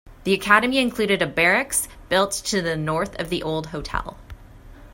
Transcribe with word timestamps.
The 0.23 0.33
Academy 0.33 0.79
included 0.79 1.21
a 1.21 1.27
barracks 1.27 1.87
built 2.09 2.31
to 2.45 2.59
the 2.63 2.75
north 2.75 3.15
of 3.19 3.29
the 3.29 3.43
old 3.43 3.67
hotel. 3.67 4.17